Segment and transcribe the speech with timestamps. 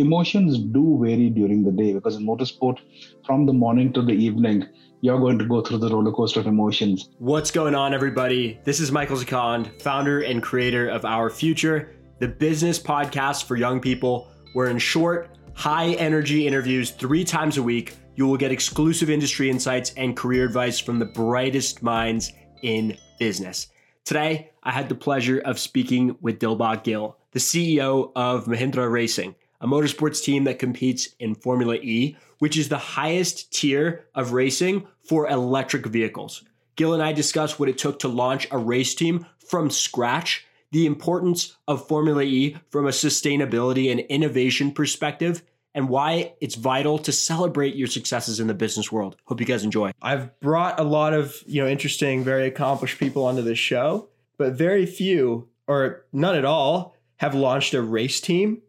[0.00, 2.78] emotions do vary during the day because in motorsport,
[3.24, 4.66] from the morning to the evening,
[5.02, 7.10] you're going to go through the roller coaster of emotions.
[7.18, 8.58] What's going on, everybody?
[8.64, 13.80] This is Michael Zakand, founder and creator of Our Future, the business podcast for young
[13.80, 19.08] people, where in short, high energy interviews three times a week, you will get exclusive
[19.08, 22.32] industry insights and career advice from the brightest minds
[22.62, 23.68] in business.
[24.04, 29.34] Today, I had the pleasure of speaking with Dilbagh Gill, the CEO of Mahindra Racing,
[29.60, 34.86] a motorsports team that competes in Formula E, which is the highest tier of racing
[35.02, 36.42] for electric vehicles.
[36.76, 40.86] Gill and I discuss what it took to launch a race team from scratch, the
[40.86, 45.42] importance of Formula E from a sustainability and innovation perspective,
[45.74, 49.16] and why it's vital to celebrate your successes in the business world.
[49.26, 49.92] Hope you guys enjoy.
[50.00, 54.54] I've brought a lot of, you know, interesting, very accomplished people onto this show, but
[54.54, 58.62] very few or none at all have launched a race team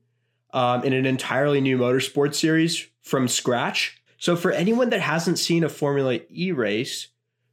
[0.53, 4.01] um, in an entirely new motorsport series from scratch.
[4.17, 7.08] So for anyone that hasn't seen a Formula E race,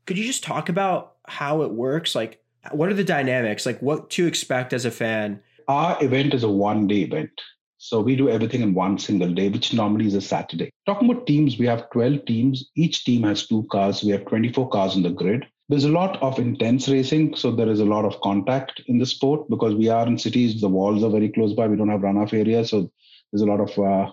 [0.07, 2.15] could you just talk about how it works?
[2.15, 3.67] Like what are the dynamics?
[3.67, 5.41] Like what to expect as a fan?
[5.67, 7.31] Our event is a one day event.
[7.79, 10.71] So we do everything in one single day, which normally is a Saturday.
[10.85, 12.69] Talking about teams, we have 12 teams.
[12.75, 14.03] Each team has two cars.
[14.03, 15.47] We have 24 cars on the grid.
[15.69, 17.37] There's a lot of intense racing.
[17.37, 20.61] So there is a lot of contact in the sport because we are in cities.
[20.61, 21.69] The walls are very close by.
[21.69, 22.71] We don't have runoff areas.
[22.71, 22.91] So
[23.31, 24.13] there's a lot of, uh,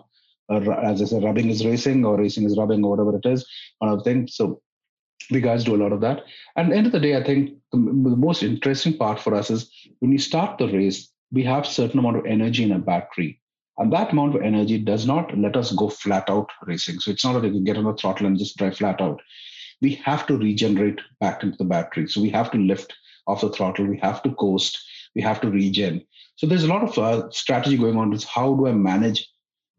[0.53, 3.47] uh, as I said, rubbing is racing or racing is rubbing or whatever it is,
[3.79, 4.35] one of the things.
[4.35, 4.61] So
[5.31, 6.23] we guys do a lot of that.
[6.57, 9.71] And end of the day, I think the, the most interesting part for us is
[9.99, 13.39] when we start the race, we have certain amount of energy in a battery
[13.77, 16.99] and that amount of energy does not let us go flat out racing.
[16.99, 19.21] So it's not that you can get on the throttle and just drive flat out.
[19.81, 22.07] We have to regenerate back into the battery.
[22.07, 22.93] So we have to lift
[23.27, 23.85] off the throttle.
[23.85, 24.79] We have to coast.
[25.15, 26.05] We have to regen.
[26.35, 28.13] So there's a lot of uh, strategy going on.
[28.13, 29.27] Is how do I manage,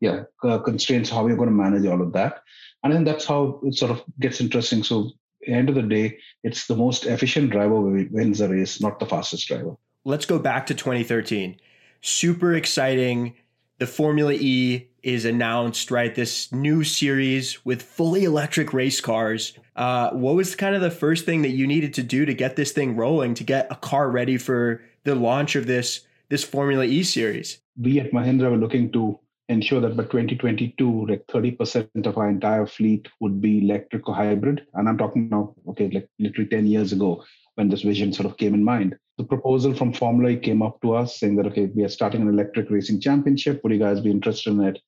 [0.01, 1.11] yeah, uh, constraints?
[1.11, 2.43] How are you going to manage all of that?
[2.83, 4.83] And then that's how it sort of gets interesting.
[4.83, 5.11] So
[5.47, 9.49] end of the day, it's the most efficient driver wins the race, not the fastest
[9.49, 9.77] driver.
[10.05, 11.61] Let's go back to 2013.
[12.01, 13.35] Super exciting
[13.79, 16.15] the Formula E is announced, right?
[16.15, 19.53] This new series with fully electric race cars.
[19.77, 22.57] Uh, what was kind of the first thing that you needed to do to get
[22.57, 26.85] this thing rolling, to get a car ready for the launch of this this Formula
[26.85, 27.59] E series?
[27.81, 32.67] We at Mahindra were looking to ensure that by 2022, like 30% of our entire
[32.67, 34.67] fleet would be electric or hybrid.
[34.75, 38.37] And I'm talking now, okay, like literally 10 years ago when this vision sort of
[38.39, 38.97] came in mind.
[39.19, 42.23] The proposal from Formula E came up to us saying that, okay, we are starting
[42.23, 43.63] an electric racing championship.
[43.63, 44.81] Would you guys be interested in it?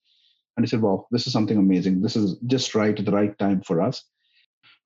[0.56, 2.02] And he said, wow, this is something amazing.
[2.02, 4.04] This is just right at the right time for us.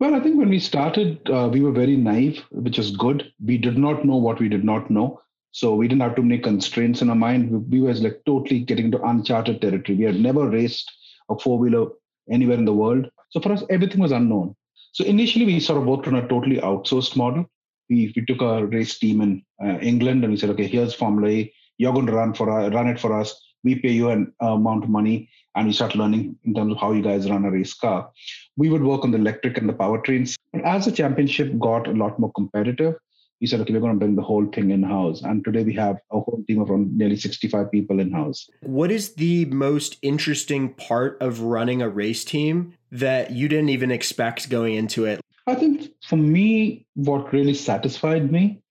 [0.02, 3.32] Well, I think when we started, uh, we were very naive, which is good.
[3.44, 5.20] We did not know what we did not know.
[5.52, 7.52] So we didn't have too many constraints in our mind.
[7.52, 9.96] We, we were like totally getting into uncharted territory.
[9.98, 10.90] We had never raced
[11.30, 11.86] a four wheeler
[12.28, 13.08] anywhere in the world.
[13.30, 14.56] So for us, everything was unknown.
[14.90, 17.48] So initially, we sort of worked on a totally outsourced model
[17.92, 21.44] we, we took a race team in uh, England and we said, okay, here's Formula.
[21.78, 23.28] You're going to run for uh, run it for us.
[23.64, 26.92] We pay you an amount of money, and we start learning in terms of how
[26.92, 28.10] you guys run a race car.
[28.56, 30.36] We would work on the electric and the powertrains.
[30.52, 32.94] But as the championship got a lot more competitive,
[33.40, 35.22] we said, okay, we're going to bring the whole thing in house.
[35.22, 38.48] And today we have a whole team of around nearly 65 people in house.
[38.62, 43.90] What is the most interesting part of running a race team that you didn't even
[43.90, 45.20] expect going into it?
[45.48, 48.62] I think for me, what really satisfied me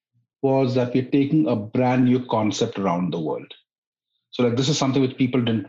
[0.41, 3.53] was that we're taking a brand new concept around the world.
[4.31, 5.67] So, like, this is something which people didn't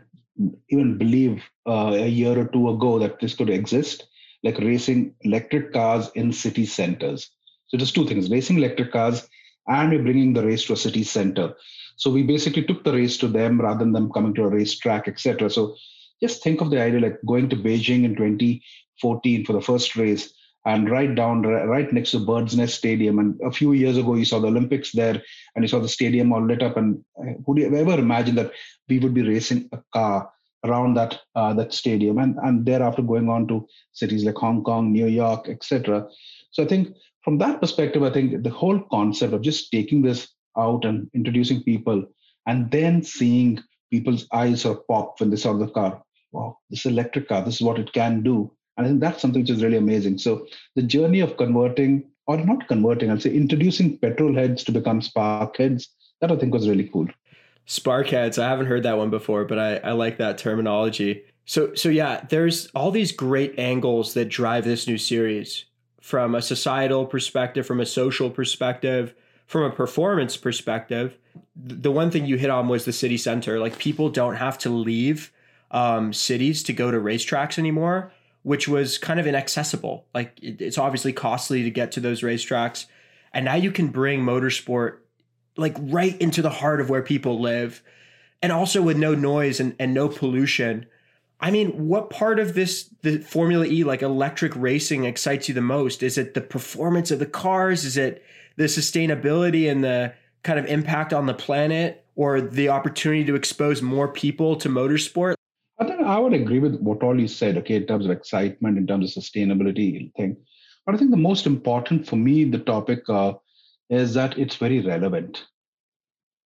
[0.69, 4.07] even believe uh, a year or two ago that this could exist,
[4.43, 7.29] like racing electric cars in city centers.
[7.67, 9.27] So, just two things racing electric cars,
[9.67, 11.53] and we're bringing the race to a city center.
[11.95, 15.07] So, we basically took the race to them rather than them coming to a racetrack,
[15.07, 15.49] etc.
[15.49, 15.75] So,
[16.21, 20.33] just think of the idea like going to Beijing in 2014 for the first race
[20.65, 23.19] and right down right next to Bird's Nest Stadium.
[23.19, 25.21] And a few years ago, you saw the Olympics there,
[25.55, 26.77] and you saw the stadium all lit up.
[26.77, 28.51] And uh, would you ever imagine that
[28.87, 30.31] we would be racing a car
[30.65, 34.91] around that uh, that stadium, and and thereafter going on to cities like Hong Kong,
[34.91, 36.07] New York, etc.
[36.51, 40.29] So I think from that perspective, I think the whole concept of just taking this
[40.57, 42.05] out and introducing people,
[42.47, 43.59] and then seeing
[43.91, 46.01] people's eyes sort of pop when they saw the car.
[46.31, 49.41] Wow, this electric car, this is what it can do and I think that's something
[49.41, 50.17] which is really amazing.
[50.17, 55.01] So the journey of converting, or not converting, I'll say introducing petrol heads to become
[55.01, 55.89] spark heads,
[56.21, 57.07] that I think was really cool.
[57.65, 61.23] Spark heads, I haven't heard that one before, but I, I like that terminology.
[61.45, 65.65] So so yeah, there's all these great angles that drive this new series
[66.01, 69.13] from a societal perspective, from a social perspective,
[69.45, 71.17] from a performance perspective.
[71.55, 73.59] The one thing you hit on was the city center.
[73.59, 75.31] Like people don't have to leave
[75.71, 78.11] um, cities to go to racetracks anymore,
[78.43, 80.05] which was kind of inaccessible.
[80.13, 82.85] Like it, it's obviously costly to get to those racetracks,
[83.33, 84.97] and now you can bring motorsport
[85.57, 87.81] like right into the heart of where people live,
[88.41, 90.85] and also with no noise and, and no pollution.
[91.39, 95.61] I mean, what part of this the Formula E like electric racing excites you the
[95.61, 96.03] most?
[96.03, 97.83] Is it the performance of the cars?
[97.83, 98.23] Is it
[98.55, 100.13] the sustainability and the
[100.43, 105.35] kind of impact on the planet or the opportunity to expose more people to motorsport?
[106.03, 109.15] I would agree with what all you said, okay, in terms of excitement, in terms
[109.15, 110.37] of sustainability thing.
[110.85, 113.33] But I think the most important for me, the topic uh,
[113.89, 115.45] is that it's very relevant.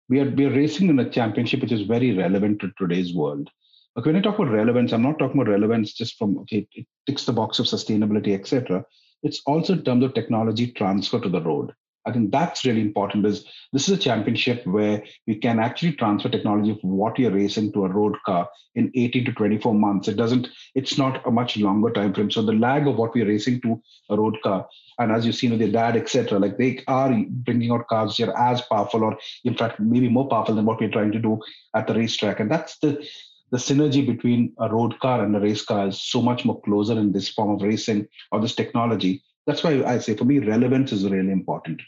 [0.09, 3.49] We are, we are racing in a championship which is very relevant to today's world.
[3.97, 6.85] Okay, when I talk about relevance, I'm not talking about relevance just from, okay, it
[7.07, 8.85] ticks the box of sustainability, etc.
[9.23, 11.73] It's also in terms of technology transfer to the road.
[12.07, 13.25] I think that's really important.
[13.25, 17.73] Is this is a championship where we can actually transfer technology of what you're racing
[17.73, 20.07] to a road car in 18 to 24 months.
[20.07, 20.47] It doesn't.
[20.73, 22.31] It's not a much longer time frame.
[22.31, 24.65] So the lag of what we're racing to a road car,
[24.99, 28.29] and as you've seen with your dad, etc., like they are bringing out cars that
[28.29, 31.37] are as powerful, or in fact maybe more powerful than what we're trying to do
[31.75, 32.39] at the racetrack.
[32.39, 33.05] And that's the
[33.51, 36.93] the synergy between a road car and a race car is so much more closer
[36.93, 39.23] in this form of racing or this technology.
[39.45, 41.81] That's why I say for me, relevance is really important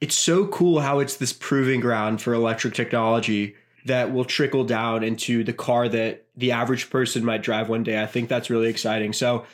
[0.00, 3.54] it's so cool how it's this proving ground for electric technology
[3.84, 8.02] that will trickle down into the car that the average person might drive one day.
[8.02, 9.12] I think that's really exciting.
[9.12, 9.44] So,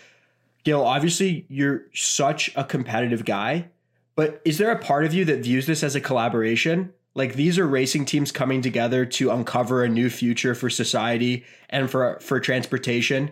[0.65, 3.69] Gill, obviously you're such a competitive guy,
[4.17, 6.93] but is there a part of you that views this as a collaboration?
[7.15, 11.89] Like these are racing teams coming together to uncover a new future for society and
[11.91, 13.31] for for transportation.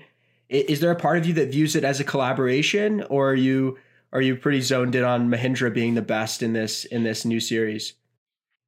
[0.48, 3.78] Is there a part of you that views it as a collaboration or are you
[4.14, 7.40] are you pretty zoned in on Mahindra being the best in this in this new
[7.40, 7.94] series?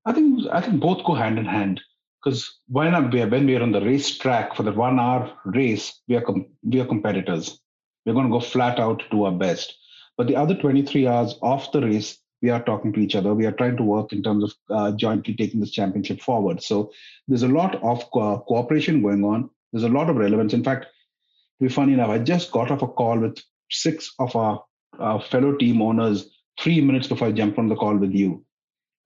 [0.05, 1.81] I think I think both go hand in hand
[2.23, 6.21] because when when we are on the racetrack for the one hour race, we are
[6.21, 7.61] com- we are competitors.
[8.05, 9.77] We're going to go flat out to our best.
[10.17, 13.35] But the other 23 hours off the race, we are talking to each other.
[13.35, 16.63] We are trying to work in terms of uh, jointly taking this championship forward.
[16.63, 16.93] So
[17.29, 19.51] there's a lot of co- cooperation going on.
[19.73, 20.55] There's a lot of relevance.
[20.55, 23.39] In fact, to be funny enough, I just got off a call with
[23.71, 24.63] six of our
[24.99, 28.45] uh, fellow team owners three minutes before I jump on the call with you.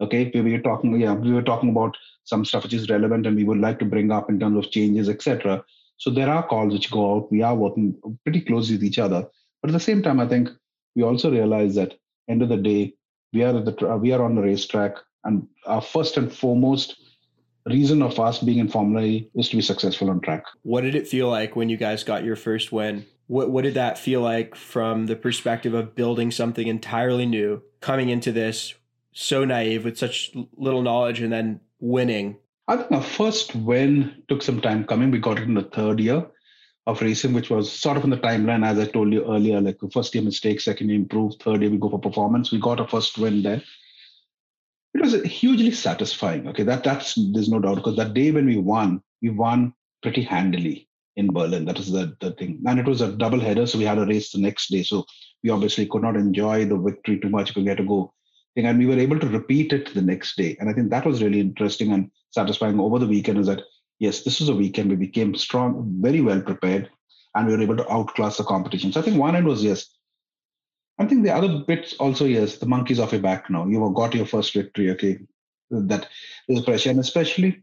[0.01, 3.37] Okay, we were talking, yeah, we were talking about some stuff which is relevant and
[3.37, 5.63] we would like to bring up in terms of changes, etc.
[5.99, 7.31] So there are calls which go out.
[7.31, 9.27] We are working pretty closely with each other,
[9.61, 10.49] but at the same time, I think
[10.97, 11.99] we also realize that
[12.29, 12.95] end of the day,
[13.33, 16.97] we are at the we are on the racetrack, and our first and foremost
[17.67, 20.45] reason of us being in Formula E is to be successful on track.
[20.63, 23.07] What did it feel like when you guys got your first win?
[23.31, 28.09] What what did that feel like from the perspective of building something entirely new, coming
[28.09, 28.75] into this
[29.13, 32.37] so naive with such little knowledge, and then winning?
[32.67, 35.13] I think our first win took some time coming.
[35.13, 36.27] We got it in the third year
[36.89, 39.79] of racing, which was sort of in the timeline, as I told you earlier, like
[39.93, 42.51] first year mistake, second year improve, third year we go for performance.
[42.51, 43.63] We got a first win there.
[44.93, 46.49] It was hugely satisfying.
[46.49, 49.73] Okay, that that's there's no doubt because that day when we won, we won
[50.03, 51.65] pretty handily in Berlin.
[51.65, 52.63] That is the, the thing.
[52.67, 54.83] And it was a double header, so we had a race the next day.
[54.83, 55.05] So
[55.43, 58.13] we obviously could not enjoy the victory too much because we had to go.
[58.57, 60.57] And we were able to repeat it the next day.
[60.61, 63.63] And I think that was really interesting and satisfying over the weekend is that,
[64.01, 66.91] yes, this was a weekend we became strong, very well prepared,
[67.35, 68.93] and we were able to outclass the competition.
[68.93, 69.89] So I think one end was, yes.
[70.99, 73.67] I think the other bits also, yes, the monkey's off your back now.
[73.67, 75.19] You have got your first victory, okay?
[75.71, 76.09] That
[76.49, 76.91] is pressure.
[76.91, 77.63] And especially,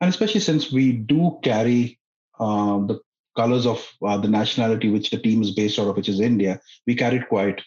[0.00, 1.99] and especially since we do carry
[2.40, 2.98] uh, the
[3.36, 6.60] colors of uh, the nationality which the team is based out of, which is India,
[6.86, 7.60] we carried quite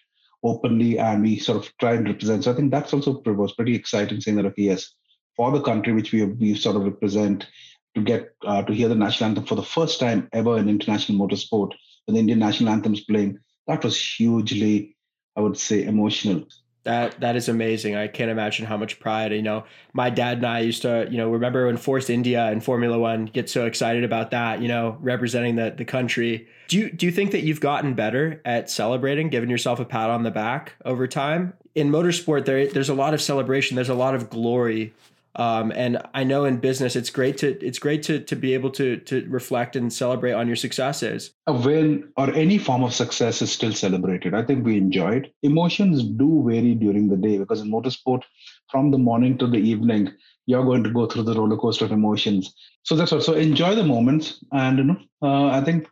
[0.44, 2.44] openly and we sort of try and represent.
[2.44, 4.94] So I think that's also was pretty exciting, saying that okay, yes,
[5.36, 7.48] for the country which we we sort of represent,
[7.96, 11.18] to get uh, to hear the national anthem for the first time ever in international
[11.18, 11.72] motorsport,
[12.06, 14.98] when the Indian national anthem is playing, that was hugely,
[15.38, 16.46] I would say, emotional.
[16.84, 17.96] That that is amazing.
[17.96, 19.32] I can't imagine how much pride.
[19.32, 19.64] You know,
[19.94, 23.26] my dad and I used to, you know, remember when Force India and Formula One
[23.26, 24.62] get so excited about that.
[24.62, 26.48] You know, representing the the country.
[26.68, 30.10] Do you do you think that you've gotten better at celebrating, giving yourself a pat
[30.10, 31.54] on the back over time?
[31.74, 33.76] In motorsport, there there's a lot of celebration.
[33.76, 34.94] There's a lot of glory
[35.36, 38.70] um, and I know in business, it's great to it's great to to be able
[38.72, 41.32] to to reflect and celebrate on your successes.
[41.48, 44.34] A win or any form of success is still celebrated.
[44.36, 45.34] I think we enjoy it.
[45.42, 48.22] Emotions do vary during the day because in motorsport,
[48.70, 50.12] from the morning to the evening,
[50.46, 52.54] you're going to go through the roller coaster of emotions.
[52.84, 53.24] So that's what.
[53.24, 55.88] So enjoy the moments, and you know, uh, I think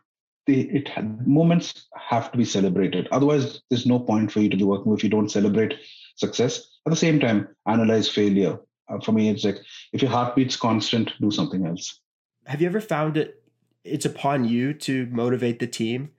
[0.46, 0.90] the it
[1.26, 3.08] moments have to be celebrated.
[3.10, 5.74] Otherwise, there's no point for you to be working if you don't celebrate
[6.16, 6.68] success.
[6.86, 8.58] At the same time, analyze failure uh,
[8.88, 9.58] Uh, for me it's like
[9.92, 12.00] if your heartbeat's constant do something else
[12.46, 13.42] have you ever found it
[13.84, 16.10] it's upon you to motivate the team.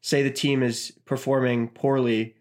[0.00, 2.34] Say the team is performing poorly,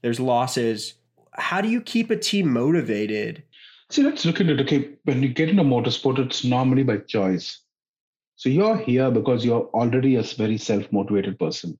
[0.00, 0.94] there's losses.
[1.32, 3.42] How do you keep a team motivated?
[3.90, 4.60] See, let's look at it.
[4.60, 7.60] Okay, when you get into motorsport, it's normally by choice.
[8.36, 11.78] So you're here because you're already a very self-motivated person.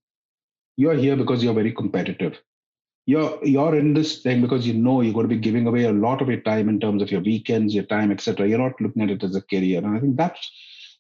[0.77, 2.39] You're here because you're very competitive.
[3.13, 5.93] You're you're in this thing because you know you're going to be giving away a
[5.93, 8.49] lot of your time in terms of your weekends, your time, etc.
[8.49, 10.51] You're not looking at it as a career, and I think that's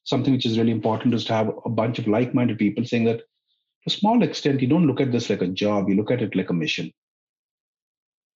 [0.04, 3.18] something which is really important is to have a bunch of like-minded people saying that
[3.18, 6.22] to a small extent you don't look at this like a job you look at
[6.22, 6.92] it like a mission.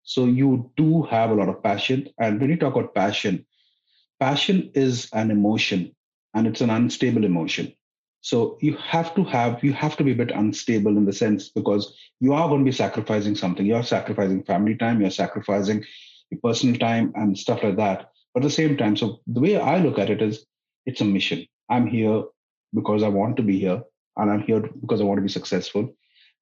[0.03, 2.09] So you do have a lot of passion.
[2.19, 3.47] And when you talk about passion
[4.21, 5.95] passion is an emotion
[6.35, 7.73] and it's an unstable emotion
[8.31, 11.49] so you have to have you have to be a bit unstable in the sense
[11.59, 15.85] because you are going to be sacrificing something you're sacrificing family time you're sacrificing
[16.31, 19.57] your personal time and stuff like that but at the same time so the way
[19.73, 20.47] i look at it is
[20.87, 22.25] it's a mission I'm here
[22.75, 23.83] because I want to be here,
[24.17, 25.95] and I'm here because I want to be successful.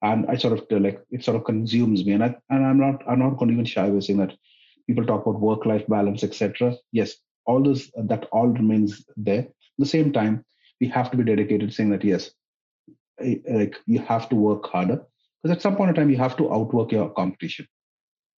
[0.02, 3.02] And I sort of like it sort of consumes me, and I and I'm not
[3.08, 4.36] I'm not going to even shy away saying that
[4.86, 6.74] people talk about work life balance, etc.
[6.90, 7.14] Yes,
[7.46, 9.40] all those that all remains there.
[9.40, 10.44] At the same time,
[10.82, 12.30] we have to be dedicated, saying that yes,
[13.60, 14.98] like you have to work harder
[15.42, 17.66] because at some point in time you have to outwork your competition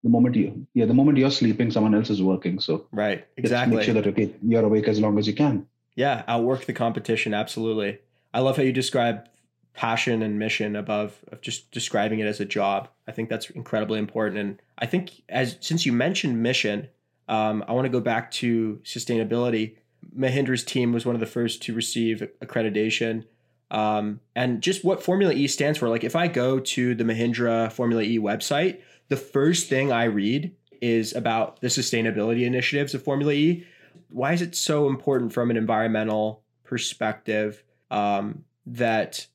[0.03, 3.77] the moment you yeah the moment you're sleeping someone else is working so right exactly
[3.77, 7.35] make sure that okay you're awake as long as you can yeah, outwork the competition.
[7.35, 7.99] Absolutely.
[8.33, 9.29] I love how you describe
[9.75, 12.89] passion and mission above of just describing it as a job.
[13.07, 14.39] I think that's incredibly important.
[14.39, 16.89] And I think as since you mentioned mission,
[17.29, 19.77] um, I want to go back to sustainability.
[20.17, 23.25] Mahindra's team was one of the first to receive accreditation.
[23.71, 25.89] Um, and just what Formula E stands for.
[25.89, 30.55] Like if I go to the Mahindra Formula E website, the first thing I read
[30.81, 33.67] is about the sustainability initiatives of Formula E
[34.15, 39.27] why is it so important from an environmental perspective um, that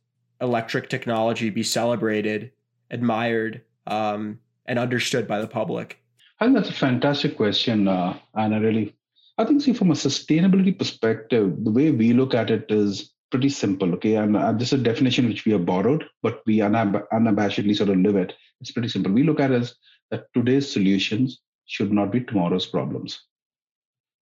[0.42, 2.52] electric technology be celebrated,
[2.90, 6.02] admired, um, and understood by the public?
[6.40, 8.96] I think that's a fantastic question, uh, and really,
[9.40, 13.50] I think, see, from a sustainability perspective, the way we look at it is pretty
[13.50, 13.94] simple.
[13.96, 17.76] Okay, and uh, this is a definition which we have borrowed, but we unab- unabashedly
[17.76, 18.34] sort of live it.
[18.62, 19.12] It's pretty simple.
[19.12, 19.76] We look at it as
[20.12, 23.20] that today's solutions should not be tomorrow's problems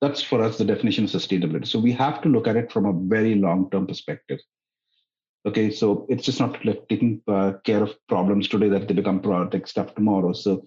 [0.02, 2.86] that's for us the definition of sustainability so we have to look at it from
[2.86, 4.40] a very long term perspective
[5.48, 9.20] okay so it's just not like taking uh, care of problems today that they become
[9.20, 10.64] product stuff tomorrow so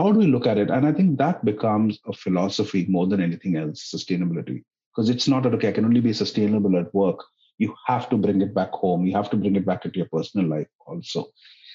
[0.00, 3.20] how do we look at it and i think that becomes a philosophy more than
[3.28, 7.24] anything else sustainability because it's not that okay i can only be sustainable at work
[7.58, 10.12] you have to bring it back home you have to bring it back into your
[10.16, 11.26] personal life also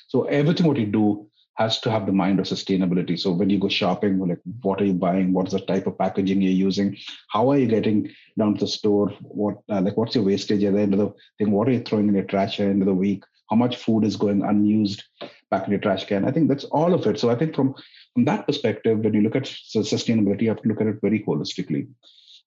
[0.08, 1.06] so everything what you do
[1.56, 3.18] has to have the mind of sustainability.
[3.18, 5.32] So when you go shopping, like what are you buying?
[5.32, 6.98] What's the type of packaging you're using?
[7.30, 9.10] How are you getting down to the store?
[9.22, 11.52] What uh, like what's your wastage at the end of the thing?
[11.52, 13.24] What are you throwing in your trash at the end of the week?
[13.50, 15.04] How much food is going unused
[15.52, 16.26] back in your trash can?
[16.26, 17.20] I think that's all of it.
[17.20, 17.76] So I think from
[18.14, 21.24] from that perspective, when you look at sustainability, you have to look at it very
[21.24, 21.88] holistically.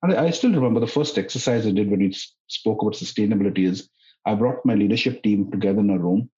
[0.02, 3.88] And I still remember the first exercise I did when we spoke about sustainability is
[4.24, 6.30] I brought my leadership team together in a room,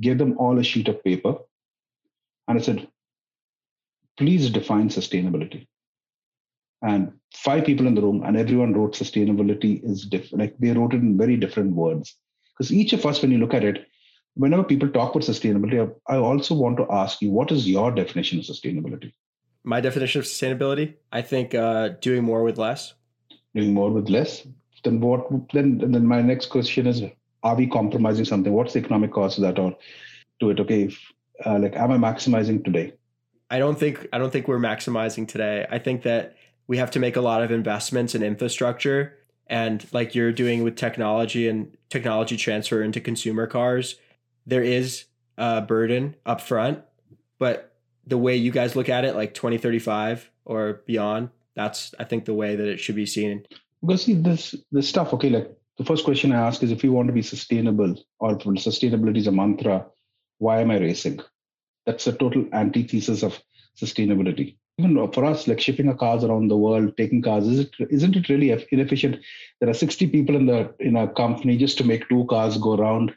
[0.00, 1.36] gave them all a sheet of paper,
[2.48, 2.88] and I said,
[4.16, 5.66] please define sustainability.
[6.82, 10.40] And five people in the room, and everyone wrote sustainability is different.
[10.40, 12.16] Like they wrote it in very different words.
[12.52, 13.86] Because each of us, when you look at it,
[14.36, 18.38] whenever people talk about sustainability, I also want to ask you, what is your definition
[18.38, 19.12] of sustainability?
[19.64, 22.94] My definition of sustainability, I think uh, doing more with less.
[23.54, 24.46] Doing more with less.
[24.84, 25.26] Then what?
[25.52, 27.02] Then then my next question is:
[27.42, 28.52] Are we compromising something?
[28.52, 29.74] What's the economic cost of that, or
[30.38, 30.60] to it?
[30.60, 31.12] Okay, if
[31.44, 32.92] uh, like am i maximizing today
[33.50, 36.98] i don't think i don't think we're maximizing today i think that we have to
[36.98, 42.36] make a lot of investments in infrastructure and like you're doing with technology and technology
[42.36, 43.96] transfer into consumer cars
[44.46, 45.04] there is
[45.38, 46.82] a burden up front
[47.38, 47.74] but
[48.06, 52.34] the way you guys look at it like 2035 or beyond that's i think the
[52.34, 53.44] way that it should be seen
[53.82, 56.92] because see this this stuff okay like the first question i ask is if you
[56.92, 59.84] want to be sustainable or sustainability is a mantra
[60.38, 61.20] why am I racing?
[61.84, 63.40] That's a total antithesis of
[63.80, 64.56] sustainability.
[64.78, 68.16] Even for us, like shipping our cars around the world, taking cars, is it, isn't
[68.16, 69.20] it really inefficient?
[69.60, 72.74] There are 60 people in the in a company just to make two cars go
[72.74, 73.14] around,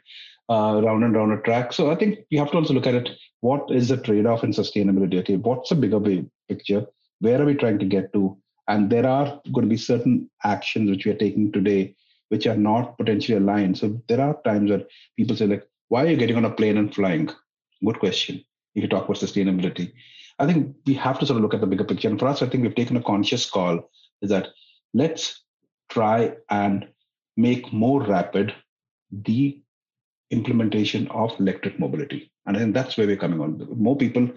[0.50, 1.72] uh, round and round a track.
[1.72, 3.08] So I think you have to also look at it.
[3.40, 5.18] What is the trade-off in sustainability?
[5.20, 6.00] Okay, what's the bigger
[6.48, 6.86] picture?
[7.20, 8.36] Where are we trying to get to?
[8.68, 11.94] And there are going to be certain actions which we are taking today
[12.30, 13.76] which are not potentially aligned.
[13.76, 14.84] So there are times where
[15.16, 17.28] people say like, why are you getting on a plane and flying?
[17.84, 18.44] Good question.
[18.74, 19.92] If you talk about sustainability,
[20.38, 22.08] I think we have to sort of look at the bigger picture.
[22.08, 23.90] And for us, I think we've taken a conscious call
[24.22, 24.48] is that
[24.94, 25.42] let's
[25.88, 26.88] try and
[27.36, 28.54] make more rapid
[29.10, 29.60] the
[30.30, 32.30] implementation of electric mobility.
[32.46, 33.66] And I think that's where we're coming on.
[33.76, 34.28] More people,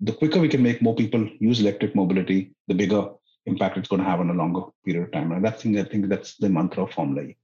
[0.00, 3.08] the quicker we can make more people use electric mobility, the bigger
[3.46, 5.32] impact it's going to have on a longer period of time.
[5.32, 7.36] And that's thing I think that's the mantra of Formula E.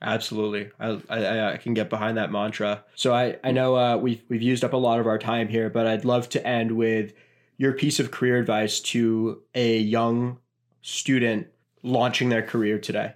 [0.00, 2.84] Absolutely, I, I, I can get behind that mantra.
[2.94, 5.68] So I I know uh, we've we've used up a lot of our time here,
[5.68, 7.14] but I'd love to end with
[7.56, 10.38] your piece of career advice to a young
[10.82, 11.48] student
[11.82, 13.14] launching their career today.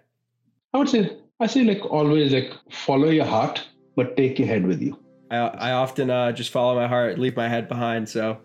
[0.74, 3.64] I would say I say like always like follow your heart,
[3.96, 4.98] but take your head with you.
[5.30, 8.08] I I often uh, just follow my heart, leave my head behind.
[8.08, 8.38] So,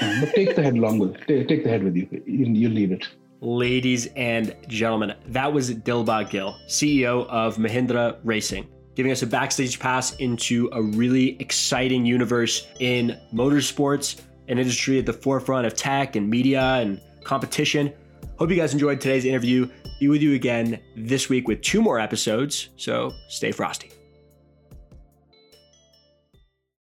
[0.00, 2.08] but take the head along with take, take the head with you.
[2.26, 2.46] you.
[2.46, 3.08] You'll need it.
[3.40, 8.66] Ladies and gentlemen, that was Dilbagh Gill, CEO of Mahindra Racing,
[8.96, 15.06] giving us a backstage pass into a really exciting universe in motorsports, an industry at
[15.06, 17.92] the forefront of tech and media and competition.
[18.40, 19.68] Hope you guys enjoyed today's interview.
[20.00, 23.90] Be with you again this week with two more episodes, so stay frosty.